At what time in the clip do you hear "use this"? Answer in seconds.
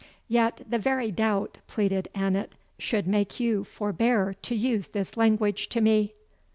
4.55-5.15